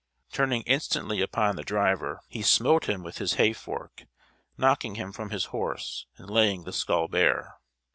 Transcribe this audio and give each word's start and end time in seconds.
Turning 0.31 0.63
instantly 0.63 1.21
upon 1.21 1.55
the 1.55 1.61
driver, 1.63 2.21
he 2.27 2.41
smote 2.41 2.89
him 2.89 3.03
with 3.03 3.19
his 3.19 3.35
hayfork, 3.35 4.07
knocking 4.57 4.95
him 4.95 5.11
from 5.11 5.29
his 5.29 5.45
horse, 5.53 6.07
and 6.17 6.27
laying 6.27 6.63
the 6.63 6.73
skull 6.73 7.07
bare. 7.07 7.59